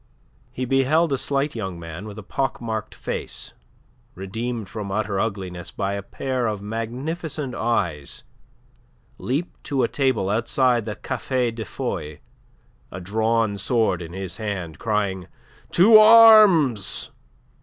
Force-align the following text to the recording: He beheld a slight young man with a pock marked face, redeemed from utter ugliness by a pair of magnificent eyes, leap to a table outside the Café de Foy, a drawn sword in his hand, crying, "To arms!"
He 0.51 0.65
beheld 0.65 1.13
a 1.13 1.15
slight 1.19 1.53
young 1.53 1.79
man 1.79 2.07
with 2.07 2.17
a 2.17 2.23
pock 2.23 2.59
marked 2.59 2.95
face, 2.95 3.53
redeemed 4.15 4.67
from 4.67 4.91
utter 4.91 5.19
ugliness 5.19 5.69
by 5.69 5.93
a 5.93 6.01
pair 6.01 6.47
of 6.47 6.59
magnificent 6.59 7.53
eyes, 7.53 8.23
leap 9.19 9.55
to 9.61 9.83
a 9.83 9.87
table 9.87 10.31
outside 10.31 10.85
the 10.85 10.95
Café 10.95 11.53
de 11.53 11.65
Foy, 11.65 12.19
a 12.91 12.99
drawn 12.99 13.59
sword 13.59 14.01
in 14.01 14.13
his 14.13 14.37
hand, 14.37 14.79
crying, 14.79 15.27
"To 15.73 15.99
arms!" 15.99 17.11